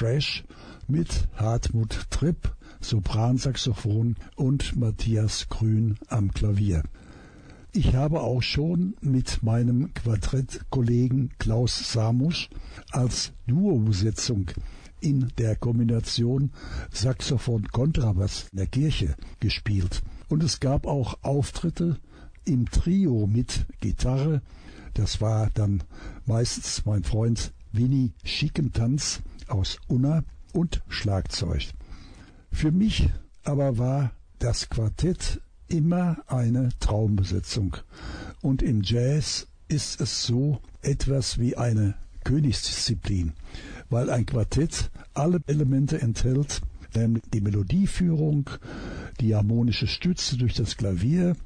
Fresh 0.00 0.44
mit 0.88 1.28
Hartmut 1.36 2.06
Tripp, 2.08 2.56
Sopransaxophon 2.80 4.16
und 4.34 4.74
Matthias 4.74 5.50
Grün 5.50 5.98
am 6.08 6.32
Klavier. 6.32 6.84
Ich 7.72 7.94
habe 7.94 8.22
auch 8.22 8.40
schon 8.40 8.96
mit 9.02 9.42
meinem 9.42 9.92
Quartettkollegen 9.92 11.32
Klaus 11.38 11.92
Samusch 11.92 12.48
als 12.92 13.32
Duo-Besetzung 13.46 14.46
in 15.00 15.28
der 15.36 15.54
Kombination 15.54 16.50
Saxophon-Kontrabass 16.92 18.46
in 18.52 18.56
der 18.56 18.68
Kirche 18.68 19.16
gespielt. 19.38 20.00
Und 20.30 20.42
es 20.42 20.60
gab 20.60 20.86
auch 20.86 21.18
Auftritte 21.20 21.98
im 22.46 22.64
Trio 22.70 23.26
mit 23.26 23.66
Gitarre. 23.80 24.40
Das 24.94 25.20
war 25.20 25.50
dann 25.52 25.82
meistens 26.24 26.86
mein 26.86 27.04
Freund 27.04 27.52
Winnie 27.72 28.14
Schickentanz 28.24 29.20
aus 29.50 29.78
Unna 29.88 30.24
und 30.52 30.82
Schlagzeug. 30.88 31.72
Für 32.52 32.72
mich 32.72 33.10
aber 33.44 33.78
war 33.78 34.12
das 34.38 34.68
Quartett 34.68 35.40
immer 35.68 36.18
eine 36.26 36.70
Traumbesetzung. 36.80 37.76
Und 38.42 38.62
im 38.62 38.82
Jazz 38.82 39.46
ist 39.68 40.00
es 40.00 40.24
so 40.24 40.60
etwas 40.82 41.38
wie 41.38 41.56
eine 41.56 41.94
Königsdisziplin, 42.24 43.32
weil 43.88 44.10
ein 44.10 44.26
Quartett 44.26 44.90
alle 45.14 45.40
Elemente 45.46 46.00
enthält, 46.00 46.60
nämlich 46.94 47.22
die 47.32 47.40
Melodieführung, 47.40 48.50
die 49.20 49.34
harmonische 49.34 49.86
Stütze 49.86 50.36
durch 50.36 50.54
das 50.54 50.76
Klavier, 50.76 51.36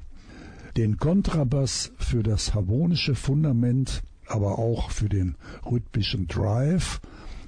den 0.75 0.97
Kontrabass 0.97 1.91
für 1.97 2.23
das 2.23 2.53
harmonische 2.53 3.15
Fundament, 3.15 4.01
aber 4.27 4.59
auch 4.59 4.91
für 4.91 5.07
den 5.07 5.35
rhythmischen 5.65 6.27
Drive 6.27 6.99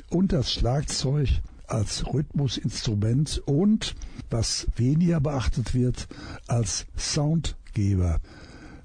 und 0.10 0.34
das 0.34 0.52
Schlagzeug 0.52 1.30
als 1.67 2.06
Rhythmusinstrument 2.13 3.41
und, 3.46 3.96
was 4.30 4.67
weniger 4.76 5.20
beachtet 5.20 5.74
wird, 5.74 6.08
als 6.48 6.86
Soundgeber. 6.98 8.20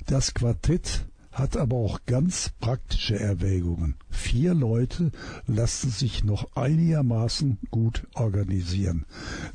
Das 0.06 0.34
Quartett 0.34 1.06
hat 1.30 1.56
aber 1.56 1.76
auch 1.76 2.00
ganz 2.06 2.50
praktische 2.60 3.18
Erwägungen. 3.18 3.94
Vier 4.10 4.52
Leute 4.52 5.10
lassen 5.46 5.90
sich 5.90 6.24
noch 6.24 6.54
einigermaßen 6.56 7.58
gut 7.70 8.06
organisieren, 8.14 9.06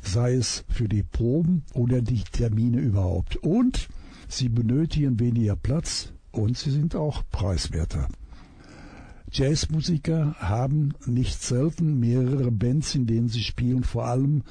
sei 0.02 0.34
es 0.34 0.64
für 0.68 0.88
die 0.88 1.04
Proben 1.04 1.62
oder 1.74 2.02
die 2.02 2.24
Termine 2.24 2.80
überhaupt. 2.80 3.36
Und 3.36 3.88
sie 4.26 4.48
benötigen 4.48 5.20
weniger 5.20 5.54
Platz 5.54 6.12
und 6.32 6.58
sie 6.58 6.70
sind 6.70 6.96
auch 6.96 7.22
preiswerter. 7.30 8.08
Jazzmusiker 9.32 10.36
haben 10.38 10.94
nicht 11.06 11.42
selten 11.42 12.00
mehrere 12.00 12.50
Bands, 12.50 12.94
in 12.94 13.06
denen 13.06 13.28
sie 13.28 13.42
spielen, 13.42 13.84
vor 13.84 14.06
allem 14.06 14.42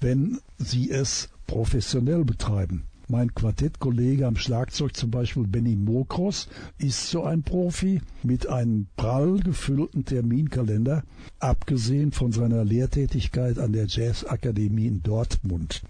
wenn 0.00 0.40
sie 0.58 0.90
es 0.90 1.28
professionell 1.46 2.24
betreiben. 2.24 2.84
Mein 3.08 3.34
Quartettkollege 3.34 4.26
am 4.26 4.36
Schlagzeug, 4.36 4.96
zum 4.96 5.10
Beispiel 5.10 5.46
Benny 5.46 5.76
Mokros, 5.76 6.48
ist 6.78 7.10
so 7.10 7.24
ein 7.24 7.42
Profi 7.42 8.00
mit 8.22 8.48
einem 8.48 8.86
prall 8.96 9.38
gefüllten 9.40 10.04
Terminkalender, 10.04 11.02
abgesehen 11.38 12.12
von 12.12 12.32
seiner 12.32 12.64
Lehrtätigkeit 12.64 13.58
an 13.58 13.72
der 13.72 13.86
Jazzakademie 13.86 14.86
in 14.86 15.02
Dortmund. 15.02 15.82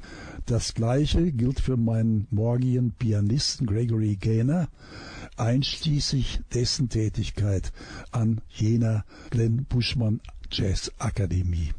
Das 0.47 0.75
gleiche 0.75 1.31
gilt 1.31 1.61
für 1.61 1.77
meinen 1.77 2.27
morgigen 2.31 2.93
Pianisten 2.93 3.67
Gregory 3.67 4.17
Gaynor, 4.17 4.69
einschließlich 5.37 6.41
dessen 6.53 6.89
Tätigkeit 6.89 7.73
an 8.11 8.41
jener 8.49 9.05
Glenn 9.31 9.65
Buschmann 9.65 10.21
Jazz 10.51 10.91
Akademie. 10.99 11.71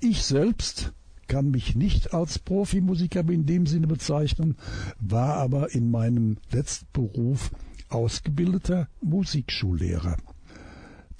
Ich 0.00 0.22
selbst 0.22 0.92
kann 1.28 1.50
mich 1.50 1.74
nicht 1.74 2.12
als 2.12 2.38
Profimusiker 2.38 3.26
in 3.30 3.46
dem 3.46 3.66
Sinne 3.66 3.86
bezeichnen, 3.86 4.56
war 5.00 5.36
aber 5.36 5.74
in 5.74 5.90
meinem 5.90 6.36
letzten 6.52 6.86
Beruf 6.92 7.50
ausgebildeter 7.88 8.88
Musikschullehrer. 9.00 10.18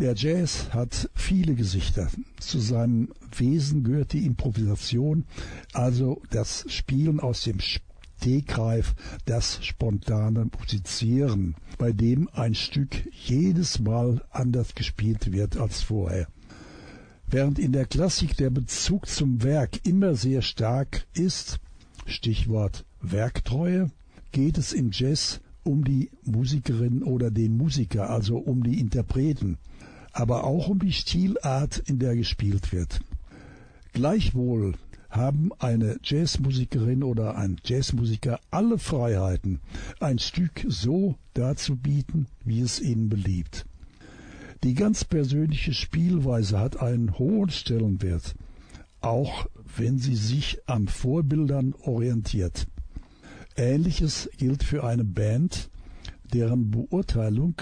Der 0.00 0.16
Jazz 0.16 0.70
hat 0.70 1.08
viele 1.14 1.54
Gesichter. 1.54 2.08
Zu 2.40 2.58
seinem 2.58 3.12
Wesen 3.36 3.84
gehört 3.84 4.12
die 4.12 4.26
Improvisation, 4.26 5.24
also 5.72 6.20
das 6.30 6.64
Spielen 6.66 7.20
aus 7.20 7.44
dem 7.44 7.60
Stegreif, 7.60 8.96
das 9.24 9.64
spontane 9.64 10.46
Musizieren, 10.58 11.54
bei 11.78 11.92
dem 11.92 12.28
ein 12.32 12.56
Stück 12.56 13.08
jedes 13.12 13.78
Mal 13.78 14.24
anders 14.30 14.74
gespielt 14.74 15.30
wird 15.30 15.56
als 15.58 15.82
vorher. 15.82 16.26
Während 17.28 17.60
in 17.60 17.70
der 17.70 17.86
Klassik 17.86 18.36
der 18.36 18.50
Bezug 18.50 19.06
zum 19.06 19.44
Werk 19.44 19.86
immer 19.86 20.16
sehr 20.16 20.42
stark 20.42 21.06
ist, 21.14 21.60
Stichwort 22.04 22.84
Werktreue, 23.00 23.92
geht 24.32 24.58
es 24.58 24.72
im 24.72 24.90
Jazz 24.92 25.40
um 25.62 25.84
die 25.84 26.10
Musikerin 26.24 27.04
oder 27.04 27.30
den 27.30 27.56
Musiker, 27.56 28.10
also 28.10 28.36
um 28.36 28.64
die 28.64 28.80
Interpreten, 28.80 29.56
aber 30.14 30.44
auch 30.44 30.68
um 30.68 30.78
die 30.78 30.92
Stilart, 30.92 31.78
in 31.78 31.98
der 31.98 32.16
gespielt 32.16 32.72
wird. 32.72 33.00
Gleichwohl 33.92 34.74
haben 35.10 35.50
eine 35.58 35.98
Jazzmusikerin 36.02 37.02
oder 37.02 37.36
ein 37.36 37.56
Jazzmusiker 37.64 38.40
alle 38.50 38.78
Freiheiten, 38.78 39.60
ein 40.00 40.18
Stück 40.18 40.64
so 40.68 41.16
darzubieten, 41.34 42.26
wie 42.44 42.60
es 42.60 42.80
ihnen 42.80 43.08
beliebt. 43.08 43.66
Die 44.62 44.74
ganz 44.74 45.04
persönliche 45.04 45.74
Spielweise 45.74 46.58
hat 46.58 46.80
einen 46.80 47.18
hohen 47.18 47.50
Stellenwert, 47.50 48.34
auch 49.00 49.46
wenn 49.76 49.98
sie 49.98 50.16
sich 50.16 50.58
an 50.66 50.88
Vorbildern 50.88 51.74
orientiert. 51.82 52.66
Ähnliches 53.56 54.30
gilt 54.38 54.62
für 54.62 54.84
eine 54.84 55.04
Band, 55.04 55.70
deren 56.32 56.70
Beurteilung 56.70 57.54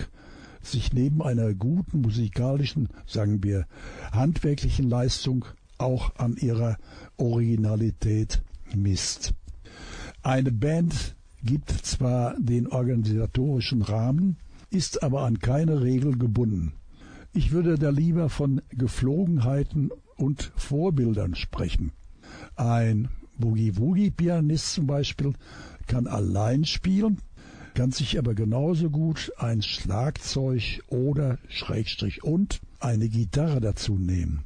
sich 0.63 0.93
neben 0.93 1.23
einer 1.23 1.55
guten 1.55 2.01
musikalischen, 2.01 2.89
sagen 3.07 3.43
wir, 3.43 3.67
handwerklichen 4.13 4.89
Leistung 4.89 5.45
auch 5.79 6.15
an 6.17 6.37
ihrer 6.37 6.77
Originalität 7.17 8.43
misst. 8.75 9.35
Eine 10.23 10.53
Band 10.53 11.17
gibt 11.43 11.71
zwar 11.71 12.39
den 12.39 12.69
organisatorischen 12.69 13.83
Rahmen, 13.83 14.37
ist 14.71 15.03
aber 15.03 15.23
an 15.23 15.41
keine 15.41 15.83
Regel 15.83 16.17
gebunden. 16.17 16.73
Ich 17.35 17.51
würde 17.51 17.79
da 17.79 17.91
lieber 17.91 18.29
von 18.29 18.61
Geflogenheiten 18.71 19.91
und 20.17 20.53
Vorbildern 20.57 21.35
sprechen. 21.35 21.93
Ein 22.57 23.09
Boogie-Woogie-Pianist 23.39 24.75
zum 24.75 24.87
Beispiel 24.87 25.33
kann 25.87 26.07
allein 26.07 26.65
spielen, 26.65 27.19
kann 27.75 27.91
sich 27.91 28.19
aber 28.19 28.35
genauso 28.35 28.91
gut 28.91 29.33
ein 29.39 29.63
Schlagzeug 29.63 30.83
oder 30.89 31.39
Schrägstrich 31.49 32.23
und 32.23 32.61
eine 32.81 33.09
Gitarre 33.09 33.61
dazu 33.61 33.95
nehmen. 33.95 34.45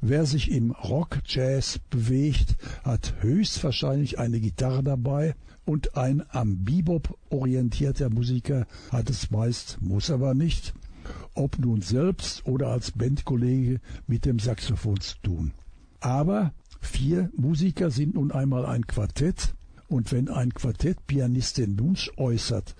Wer 0.00 0.26
sich 0.26 0.50
im 0.50 0.72
Rock-Jazz 0.72 1.80
bewegt, 1.90 2.56
hat 2.84 3.14
höchstwahrscheinlich 3.20 4.18
eine 4.18 4.40
Gitarre 4.40 4.82
dabei 4.82 5.34
und 5.64 5.96
ein 5.96 6.22
am 6.28 6.64
Bebop 6.64 7.18
orientierter 7.30 8.10
Musiker 8.10 8.66
hat 8.90 9.10
es 9.10 9.30
meist, 9.30 9.78
muss 9.80 10.10
aber 10.10 10.34
nicht, 10.34 10.74
ob 11.34 11.58
nun 11.58 11.80
selbst 11.80 12.46
oder 12.46 12.68
als 12.68 12.92
Bandkollege 12.92 13.80
mit 14.06 14.24
dem 14.24 14.38
Saxophon 14.38 15.00
zu 15.00 15.16
tun. 15.22 15.52
Aber 16.00 16.52
vier 16.80 17.30
Musiker 17.36 17.90
sind 17.90 18.14
nun 18.14 18.32
einmal 18.32 18.66
ein 18.66 18.86
Quartett, 18.86 19.54
und 19.88 20.12
wenn 20.12 20.28
ein 20.28 20.52
Quartettpianist 20.52 21.58
den 21.58 21.78
Wunsch 21.78 22.10
äußert, 22.16 22.74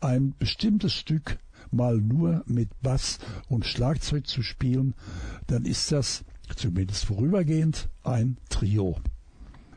ein 0.00 0.34
bestimmtes 0.38 0.92
Stück 0.92 1.38
mal 1.70 1.96
nur 1.98 2.42
mit 2.46 2.68
Bass 2.82 3.18
und 3.48 3.66
Schlagzeug 3.66 4.26
zu 4.26 4.42
spielen, 4.42 4.94
dann 5.46 5.64
ist 5.64 5.90
das, 5.92 6.24
zumindest 6.54 7.06
vorübergehend, 7.06 7.88
ein 8.04 8.36
Trio. 8.48 8.96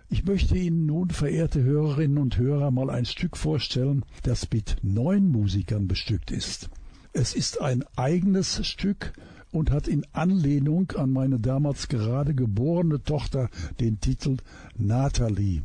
Ich 0.09 0.23
möchte 0.25 0.55
Ihnen 0.55 0.85
nun, 0.85 1.09
verehrte 1.09 1.63
Hörerinnen 1.63 2.17
und 2.19 2.37
Hörer, 2.37 2.69
mal 2.71 2.89
ein 2.89 3.05
Stück 3.05 3.37
vorstellen, 3.37 4.05
das 4.23 4.47
mit 4.51 4.77
neun 4.83 5.31
Musikern 5.31 5.87
bestückt 5.87 6.31
ist. 6.31 6.69
Es 7.11 7.33
ist 7.33 7.61
ein 7.61 7.83
eigenes 7.95 8.65
Stück 8.67 9.13
und 9.51 9.71
hat 9.71 9.87
in 9.87 10.05
Anlehnung 10.11 10.91
an 10.91 11.11
meine 11.11 11.39
damals 11.39 11.87
gerade 11.87 12.35
geborene 12.35 13.01
Tochter 13.01 13.49
den 13.79 13.99
Titel 13.99 14.37
Natalie. 14.77 15.63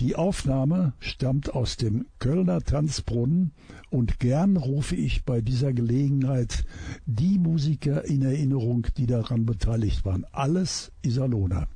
Die 0.00 0.16
Aufnahme 0.16 0.94
stammt 0.98 1.54
aus 1.54 1.76
dem 1.76 2.06
Kölner 2.20 2.62
Tanzbrunnen 2.62 3.52
und 3.90 4.18
gern 4.18 4.56
rufe 4.56 4.96
ich 4.96 5.26
bei 5.26 5.42
dieser 5.42 5.74
Gelegenheit 5.74 6.64
die 7.04 7.38
Musiker 7.38 8.06
in 8.06 8.22
Erinnerung, 8.22 8.86
die 8.96 9.06
daran 9.06 9.44
beteiligt 9.44 10.06
waren. 10.06 10.24
Alles 10.32 10.90
Iserlohner. 11.02 11.68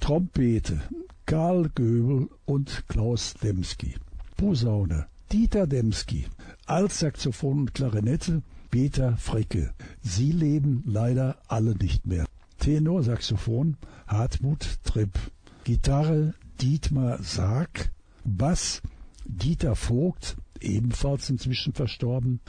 Trompete 0.00 0.80
Karl 1.26 1.68
Göbel 1.74 2.30
und 2.46 2.84
Klaus 2.88 3.34
Demski. 3.34 3.96
Posaune 4.38 5.06
Dieter 5.30 5.66
Demski. 5.66 6.24
Altsaxophon 6.64 7.58
und 7.58 7.74
Klarinette 7.74 8.42
Peter 8.70 9.18
Fricke. 9.18 9.74
Sie 10.00 10.32
leben 10.32 10.82
leider 10.86 11.36
alle 11.46 11.74
nicht 11.74 12.06
mehr. 12.06 12.24
Tenorsaxophon 12.58 13.76
Hartmut 14.06 14.78
Tripp. 14.82 15.18
Gitarre 15.64 16.32
Dietmar 16.60 17.22
Sarg. 17.22 17.90
Bass 18.24 18.82
Dieter 19.24 19.76
Vogt, 19.76 20.36
ebenfalls 20.60 21.30
inzwischen 21.30 21.72
verstorben. 21.72 22.40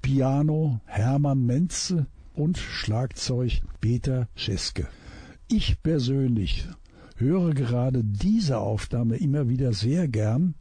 Piano 0.00 0.80
Hermann 0.86 1.46
Menze 1.46 2.06
und 2.34 2.58
Schlagzeug 2.58 3.62
Peter 3.80 4.28
Scheske. 4.34 4.88
Ich 5.48 5.82
persönlich 5.82 6.66
höre 7.16 7.54
gerade 7.54 8.02
diese 8.02 8.58
Aufnahme 8.58 9.16
immer 9.16 9.48
wieder 9.48 9.72
sehr 9.72 10.08
gern, 10.08 10.54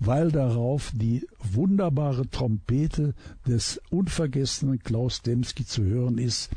weil 0.00 0.30
darauf 0.30 0.92
die 0.94 1.26
wunderbare 1.38 2.28
Trompete 2.28 3.14
des 3.46 3.80
unvergessenen 3.90 4.78
Klaus 4.80 5.22
Demski 5.22 5.64
zu 5.64 5.84
hören 5.84 6.18
ist, 6.18 6.50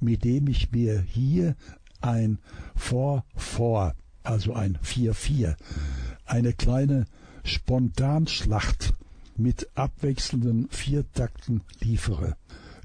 mit 0.00 0.24
dem 0.24 0.48
ich 0.48 0.70
mir 0.70 1.00
hier 1.00 1.56
ein 2.00 2.38
4-4, 2.78 3.94
also 4.24 4.54
ein 4.54 4.78
4-4, 4.84 5.56
eine 6.26 6.52
kleine 6.52 7.06
Spontanschlacht 7.44 8.94
mit 9.36 9.68
abwechselnden 9.74 10.68
Viertakten 10.70 11.62
liefere. 11.80 12.36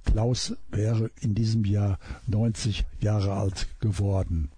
Klaus 0.05 0.55
wäre 0.69 1.11
in 1.21 1.35
diesem 1.35 1.65
Jahr 1.65 1.99
90 2.27 2.85
Jahre 2.99 3.33
alt 3.33 3.67
geworden. 3.79 4.49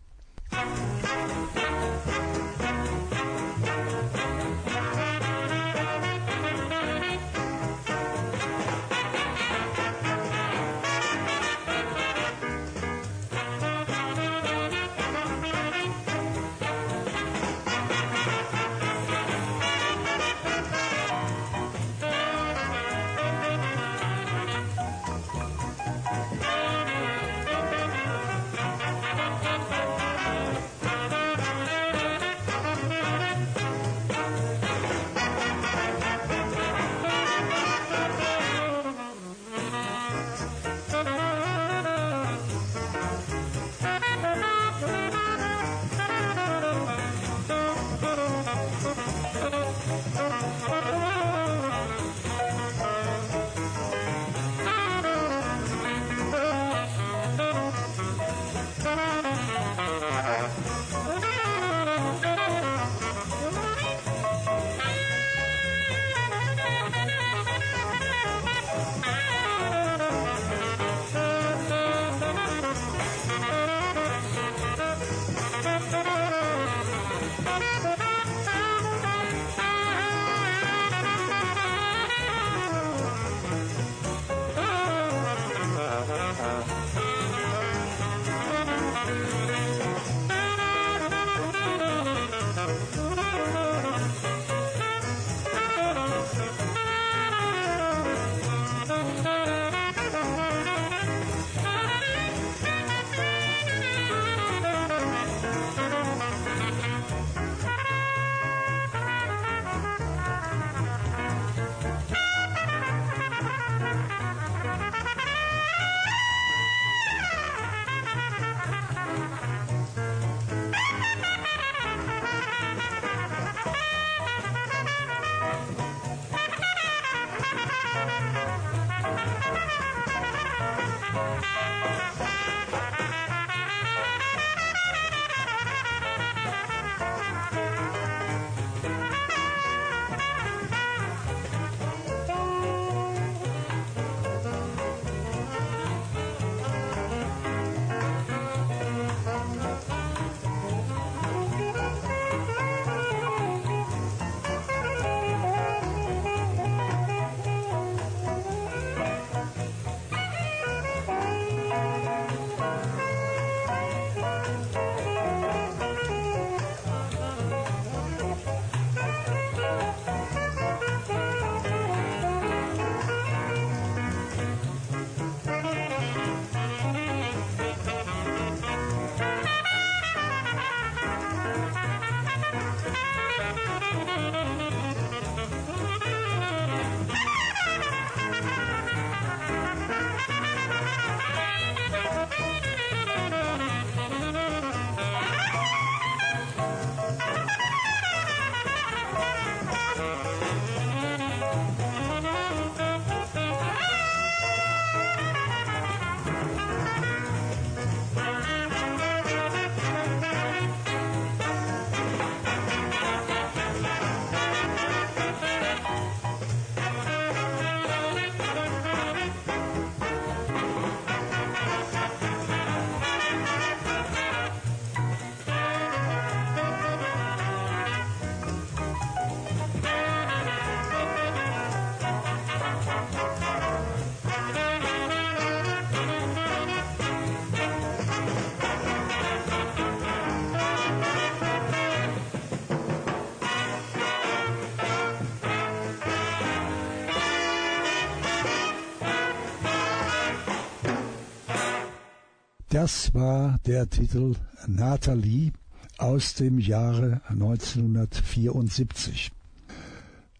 Das 252.83 253.13
war 253.13 253.59
der 253.67 253.91
Titel 253.91 254.33
Nathalie 254.65 255.51
aus 255.99 256.33
dem 256.33 256.57
Jahre 256.57 257.21
1974. 257.27 259.31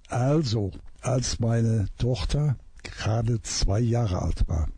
Also, 0.07 0.71
als 1.01 1.39
meine 1.39 1.85
Tochter 1.99 2.55
gerade 2.81 3.43
zwei 3.43 3.79
Jahre 3.79 4.23
alt 4.23 4.47
war. 4.47 4.69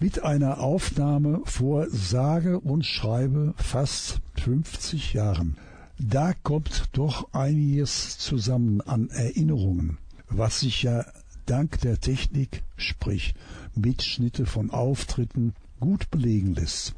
mit 0.00 0.24
einer 0.24 0.58
Aufnahme 0.58 1.40
vor 1.44 1.86
sage 1.88 2.58
und 2.58 2.84
schreibe 2.84 3.54
fast 3.58 4.18
50 4.42 5.12
Jahren. 5.12 5.56
Da 6.00 6.32
kommt 6.32 6.86
doch 6.94 7.32
einiges 7.32 8.18
zusammen 8.18 8.80
an 8.80 9.08
Erinnerungen, 9.10 9.98
was 10.28 10.58
sich 10.58 10.82
ja 10.82 11.06
dank 11.46 11.80
der 11.82 12.00
Technik, 12.00 12.64
sprich 12.76 13.36
Mitschnitte 13.76 14.46
von 14.46 14.72
Auftritten, 14.72 15.54
gut 15.78 16.10
belegen 16.10 16.54
lässt. 16.54 16.96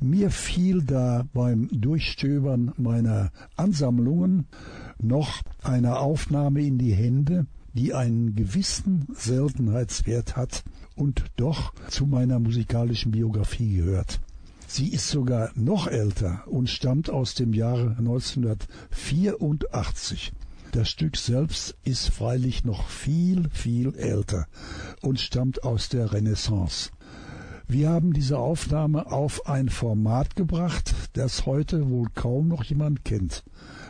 Mir 0.00 0.30
fiel 0.30 0.82
da 0.82 1.24
beim 1.32 1.68
Durchstöbern 1.72 2.72
meiner 2.76 3.32
Ansammlungen 3.56 4.46
noch 5.00 5.42
eine 5.62 5.98
Aufnahme 5.98 6.62
in 6.62 6.78
die 6.78 6.94
Hände, 6.94 7.46
die 7.72 7.94
einen 7.94 8.36
gewissen 8.36 9.08
Seltenheitswert 9.12 10.36
hat 10.36 10.62
und 10.94 11.24
doch 11.34 11.72
zu 11.88 12.06
meiner 12.06 12.38
musikalischen 12.38 13.10
Biografie 13.10 13.78
gehört. 13.78 14.20
Sie 14.68 14.86
ist 14.88 15.08
sogar 15.08 15.50
noch 15.56 15.88
älter 15.88 16.44
und 16.46 16.70
stammt 16.70 17.10
aus 17.10 17.34
dem 17.34 17.52
Jahre 17.52 17.96
1984. 17.98 20.32
Das 20.72 20.90
Stück 20.90 21.16
selbst 21.16 21.76
ist 21.82 22.10
freilich 22.10 22.64
noch 22.64 22.88
viel, 22.88 23.48
viel 23.50 23.96
älter 23.96 24.46
und 25.00 25.18
stammt 25.18 25.64
aus 25.64 25.88
der 25.88 26.12
Renaissance. 26.12 26.90
Wir 27.70 27.90
haben 27.90 28.14
diese 28.14 28.38
Aufnahme 28.38 29.12
auf 29.12 29.46
ein 29.46 29.68
Format 29.68 30.36
gebracht, 30.36 30.94
das 31.12 31.44
heute 31.44 31.90
wohl 31.90 32.08
kaum 32.14 32.48
noch 32.48 32.64
jemand 32.64 33.04
kennt, 33.04 33.44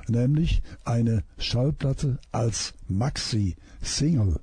nämlich 0.08 0.62
eine 0.84 1.22
Schallplatte 1.38 2.18
als 2.32 2.74
Maxi-Single. 2.88 4.40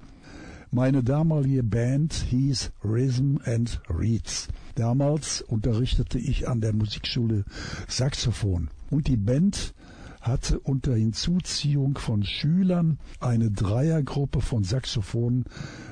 Meine 0.71 1.03
damalige 1.03 1.63
Band 1.63 2.13
hieß 2.13 2.71
Rhythm 2.85 3.39
and 3.43 3.81
Reeds. 3.89 4.47
Damals 4.75 5.41
unterrichtete 5.41 6.17
ich 6.17 6.47
an 6.47 6.61
der 6.61 6.71
Musikschule 6.71 7.43
Saxophon 7.89 8.69
und 8.89 9.09
die 9.09 9.17
Band 9.17 9.73
hatte 10.21 10.59
unter 10.61 10.95
Hinzuziehung 10.95 11.97
von 11.97 12.23
Schülern 12.23 12.99
eine 13.19 13.51
Dreiergruppe 13.51 14.39
von 14.39 14.63
Saxophonen, 14.63 15.43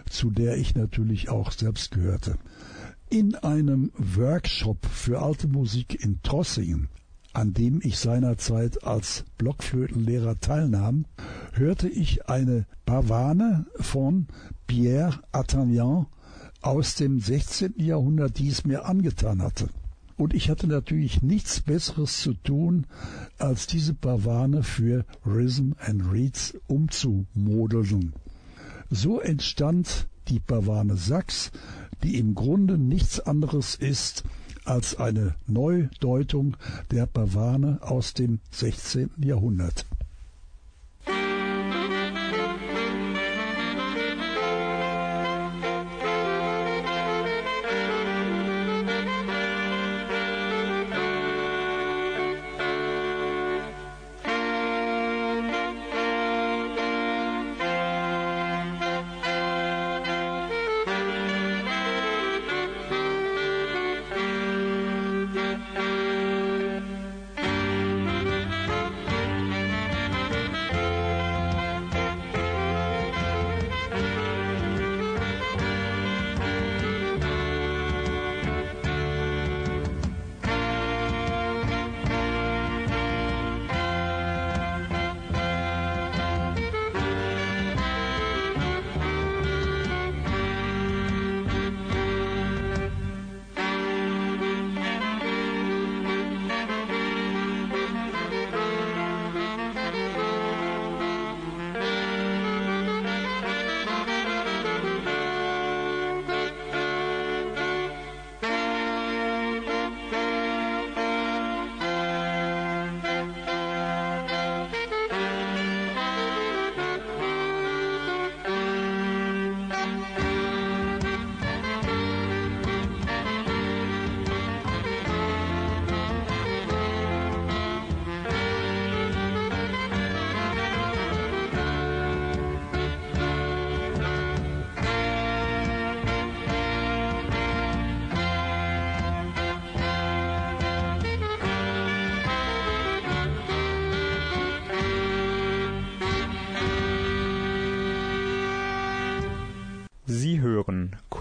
zu 0.10 0.32
der 0.32 0.56
ich 0.56 0.76
natürlich 0.76 1.28
auch 1.28 1.52
selbst 1.52 1.92
gehörte. 1.92 2.38
In 3.14 3.36
einem 3.36 3.92
Workshop 3.96 4.88
für 4.88 5.22
alte 5.22 5.48
Musik 5.48 6.04
in 6.04 6.24
Trossingen, 6.24 6.88
an 7.32 7.54
dem 7.54 7.80
ich 7.84 8.00
seinerzeit 8.00 8.84
als 8.86 9.24
Blockflötenlehrer 9.38 10.40
teilnahm, 10.40 11.06
hörte 11.52 11.88
ich 11.88 12.28
eine 12.28 12.66
Pavane 12.88 13.68
von 13.76 14.26
Pierre 14.66 15.20
Attagnan 15.32 16.08
aus 16.64 16.96
dem 16.96 17.20
16. 17.20 17.76
Jahrhundert, 17.78 18.40
die 18.40 18.48
es 18.48 18.66
mir 18.66 18.86
angetan 18.86 19.44
hatte. 19.44 19.70
Und 20.18 20.34
ich 20.34 20.50
hatte 20.50 20.66
natürlich 20.66 21.22
nichts 21.22 21.62
Besseres 21.62 22.20
zu 22.20 22.34
tun, 22.34 22.88
als 23.38 23.68
diese 23.68 23.94
Pavane 23.94 24.64
für 24.64 25.06
Rhythm 25.24 25.74
and 25.78 26.12
Reeds 26.12 26.56
umzumodeln. 26.66 28.14
So 28.90 29.20
entstand 29.20 30.08
die 30.30 30.40
Pavane 30.40 30.96
Sachs, 30.96 31.52
die 32.04 32.20
im 32.20 32.36
Grunde 32.36 32.78
nichts 32.78 33.20
anderes 33.20 33.76
ist 33.76 34.24
als 34.66 34.96
eine 34.98 35.36
Neudeutung 35.48 36.58
der 36.92 37.06
Pavane 37.06 37.80
aus 37.82 38.14
dem 38.14 38.40
16. 38.52 39.10
Jahrhundert. 39.18 39.86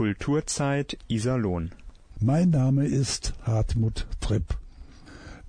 Kulturzeit 0.02 0.98
Iserlohn. 1.06 1.70
Mein 2.18 2.50
Name 2.50 2.86
ist 2.86 3.34
Hartmut 3.42 4.08
Tripp. 4.18 4.58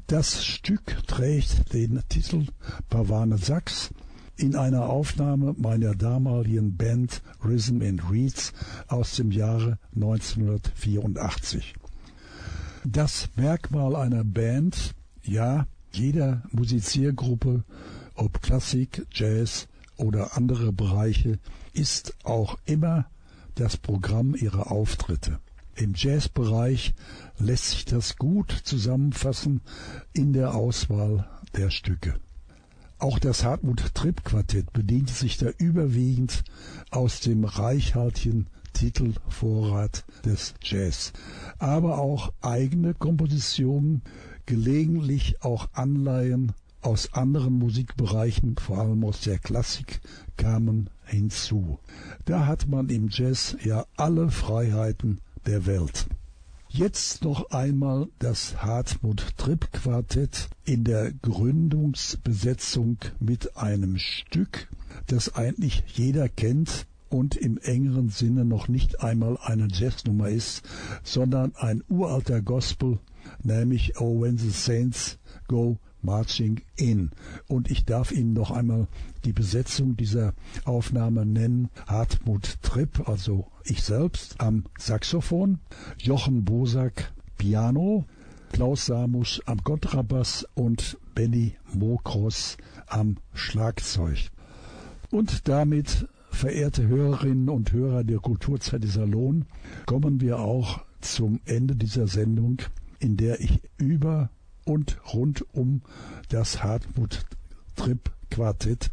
Das 0.05 0.45
Stück 0.45 0.95
trägt 1.07 1.73
den 1.73 2.03
Titel 2.07 2.45
Pavane 2.87 3.39
Sachs 3.39 3.89
in 4.37 4.55
einer 4.55 4.89
Aufnahme 4.91 5.55
meiner 5.57 5.95
damaligen 5.95 6.77
Band 6.77 7.23
Rhythm 7.43 7.81
and 7.81 8.11
Reeds 8.11 8.53
aus 8.89 9.15
dem 9.15 9.31
Jahre 9.31 9.79
1984. 9.95 11.73
Das 12.85 13.29
Merkmal 13.35 13.95
einer 13.95 14.23
Band, 14.23 14.93
ja, 15.23 15.65
jeder 15.91 16.43
Musiziergruppe, 16.51 17.63
ob 18.13 18.43
Klassik, 18.43 19.07
Jazz 19.11 19.67
oder 19.97 20.37
andere 20.37 20.71
Bereiche, 20.71 21.39
ist 21.73 22.13
auch 22.23 22.59
immer 22.65 23.07
das 23.55 23.77
Programm 23.77 24.35
ihrer 24.35 24.71
Auftritte. 24.71 25.39
Im 25.75 25.93
Jazzbereich 25.95 26.93
lässt 27.39 27.71
sich 27.71 27.85
das 27.85 28.17
gut 28.17 28.51
zusammenfassen 28.51 29.61
in 30.13 30.33
der 30.33 30.53
Auswahl 30.53 31.27
der 31.55 31.71
Stücke. 31.71 32.15
Auch 32.99 33.19
das 33.19 33.43
Hartmut 33.43 33.93
Tripp 33.95 34.23
Quartett 34.23 34.71
bediente 34.71 35.13
sich 35.13 35.37
da 35.37 35.49
überwiegend 35.57 36.43
aus 36.91 37.19
dem 37.19 37.43
reichhaltigen 37.43 38.47
Titelvorrat 38.73 40.05
des 40.25 40.53
Jazz, 40.61 41.11
aber 41.59 41.99
auch 41.99 42.33
eigene 42.41 42.93
Kompositionen, 42.93 44.03
gelegentlich 44.45 45.41
auch 45.41 45.69
Anleihen 45.73 46.53
aus 46.81 47.13
anderen 47.13 47.53
Musikbereichen, 47.53 48.57
vor 48.57 48.79
allem 48.79 49.03
aus 49.03 49.21
der 49.21 49.39
Klassik, 49.39 50.01
kamen 50.37 50.89
hinzu. 51.13 51.79
Da 52.25 52.45
hat 52.45 52.67
man 52.67 52.89
im 52.89 53.09
Jazz 53.09 53.55
ja 53.63 53.85
alle 53.95 54.29
Freiheiten 54.29 55.21
der 55.45 55.65
Welt. 55.65 56.07
Jetzt 56.69 57.23
noch 57.23 57.51
einmal 57.51 58.07
das 58.17 58.63
Hartmut 58.63 59.37
Tripp 59.37 59.71
Quartett 59.73 60.49
in 60.65 60.83
der 60.83 61.11
Gründungsbesetzung 61.11 62.97
mit 63.19 63.55
einem 63.55 63.99
Stück, 63.99 64.69
das 65.05 65.35
eigentlich 65.35 65.83
jeder 65.87 66.29
kennt 66.29 66.87
und 67.09 67.35
im 67.35 67.59
engeren 67.59 68.09
Sinne 68.09 68.43
noch 68.43 68.67
nicht 68.67 69.01
einmal 69.01 69.37
eine 69.43 69.67
Jazznummer 69.67 70.29
ist, 70.29 70.63
sondern 71.03 71.53
ein 71.55 71.83
uralter 71.89 72.41
Gospel, 72.41 72.97
nämlich 73.43 73.99
Oh 74.01 74.21
When 74.21 74.39
the 74.39 74.49
Saints 74.49 75.19
Go 75.47 75.77
Marching 76.03 76.61
In. 76.75 77.11
Und 77.47 77.71
ich 77.71 77.85
darf 77.85 78.11
Ihnen 78.11 78.33
noch 78.33 78.51
einmal 78.51 78.87
die 79.25 79.33
Besetzung 79.33 79.97
dieser 79.97 80.33
Aufnahme 80.65 81.25
nennen. 81.25 81.69
Hartmut 81.87 82.61
Tripp, 82.61 83.07
also 83.07 83.47
ich 83.63 83.83
selbst, 83.83 84.39
am 84.39 84.65
Saxophon, 84.77 85.59
Jochen 85.97 86.45
Bosak 86.45 87.13
Piano, 87.37 88.05
Klaus 88.51 88.85
Samusch 88.85 89.41
am 89.45 89.63
Kontrabass 89.63 90.45
und 90.53 90.97
Benny 91.15 91.55
Mokros 91.73 92.57
am 92.87 93.17
Schlagzeug. 93.33 94.29
Und 95.11 95.47
damit, 95.47 96.07
verehrte 96.29 96.87
Hörerinnen 96.87 97.49
und 97.49 97.71
Hörer 97.71 98.03
der 98.03 98.19
Kulturzeit 98.19 98.83
Salon, 98.85 99.45
kommen 99.85 100.21
wir 100.21 100.39
auch 100.39 100.83
zum 101.01 101.39
Ende 101.45 101.75
dieser 101.75 102.07
Sendung, 102.07 102.61
in 102.99 103.17
der 103.17 103.39
ich 103.41 103.61
über 103.77 104.29
und 104.65 104.97
rund 105.13 105.45
um 105.53 105.81
das 106.29 106.63
Hartmut 106.63 107.25
Tripp 107.75 108.11
Quartett 108.29 108.91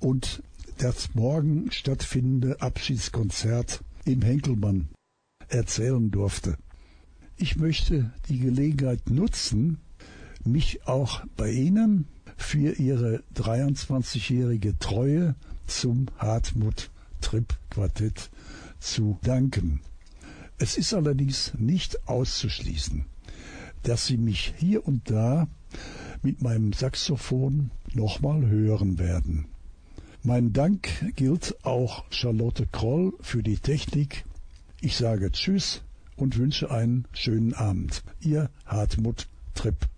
und 0.00 0.42
das 0.78 1.14
morgen 1.14 1.70
stattfindende 1.72 2.60
Abschiedskonzert 2.60 3.82
im 4.04 4.22
Henkelmann 4.22 4.88
erzählen 5.48 6.10
durfte. 6.10 6.56
Ich 7.36 7.56
möchte 7.56 8.12
die 8.28 8.38
Gelegenheit 8.38 9.10
nutzen, 9.10 9.78
mich 10.44 10.86
auch 10.86 11.24
bei 11.36 11.50
Ihnen 11.50 12.06
für 12.36 12.72
Ihre 12.72 13.22
23-jährige 13.34 14.78
Treue 14.78 15.34
zum 15.66 16.06
Hartmut 16.18 16.90
Tripp 17.20 17.56
Quartett 17.70 18.30
zu 18.78 19.18
danken. 19.22 19.80
Es 20.58 20.76
ist 20.76 20.94
allerdings 20.94 21.52
nicht 21.58 22.08
auszuschließen, 22.08 23.04
dass 23.82 24.06
Sie 24.06 24.16
mich 24.16 24.54
hier 24.56 24.86
und 24.86 25.10
da 25.10 25.48
mit 26.22 26.42
meinem 26.42 26.72
Saxophon 26.72 27.70
nochmal 27.94 28.46
hören 28.46 28.98
werden. 28.98 29.46
Mein 30.22 30.52
Dank 30.52 30.88
gilt 31.16 31.56
auch 31.64 32.04
Charlotte 32.10 32.66
Kroll 32.66 33.12
für 33.20 33.42
die 33.42 33.58
Technik. 33.58 34.24
Ich 34.80 34.96
sage 34.96 35.30
Tschüss 35.30 35.82
und 36.16 36.36
wünsche 36.38 36.70
einen 36.70 37.06
schönen 37.12 37.54
Abend. 37.54 38.02
Ihr 38.20 38.50
Hartmut 38.66 39.28
Tripp. 39.54 39.88